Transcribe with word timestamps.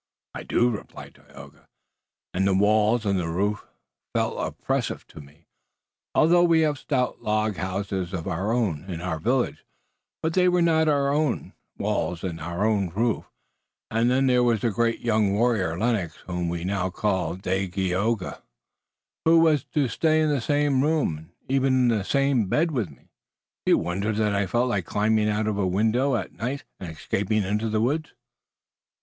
"I 0.33 0.41
do," 0.41 0.71
replied 0.71 1.13
Tayoga, 1.13 1.67
"and 2.33 2.47
the 2.47 2.55
walls 2.55 3.05
and 3.05 3.19
the 3.19 3.27
roof 3.29 3.67
felt 4.15 4.33
oppressive 4.39 5.05
to 5.09 5.21
me, 5.21 5.45
although 6.15 6.41
we 6.43 6.61
have 6.61 6.79
stout 6.79 7.21
log 7.21 7.57
houses 7.57 8.11
of 8.11 8.27
our 8.27 8.51
own 8.51 8.85
in 8.89 8.99
our 8.99 9.19
villages. 9.19 9.63
But 10.23 10.33
they 10.33 10.49
were 10.49 10.63
not 10.63 10.87
our 10.87 11.09
own 11.13 11.53
walls 11.77 12.23
and 12.23 12.41
our 12.41 12.65
own 12.65 12.89
roof, 12.89 13.25
and 13.91 14.09
there 14.27 14.41
was 14.41 14.61
the 14.61 14.71
great 14.71 15.01
young 15.01 15.33
warrior, 15.35 15.77
Lennox, 15.77 16.15
whom 16.25 16.49
we 16.49 16.63
now 16.63 16.89
call 16.89 17.35
Dagaeoga, 17.35 18.41
who 19.23 19.39
was 19.39 19.63
to 19.65 19.87
stay 19.87 20.19
in 20.19 20.29
the 20.31 20.41
same 20.41 20.81
room 20.83 21.15
and 21.19 21.29
even 21.47 21.73
in 21.75 21.87
the 21.95 22.03
same 22.03 22.47
bed 22.47 22.71
with 22.71 22.89
me. 22.89 23.11
Do 23.67 23.73
you 23.73 23.77
wonder 23.77 24.11
that 24.13 24.33
I 24.33 24.47
felt 24.47 24.69
like 24.69 24.87
climbing 24.87 25.29
out 25.29 25.45
of 25.45 25.59
a 25.59 25.67
window 25.67 26.15
at 26.15 26.33
night, 26.33 26.63
and 26.79 26.89
escaping 26.91 27.43
into 27.43 27.69
the 27.69 27.81
woods?" 27.81 28.13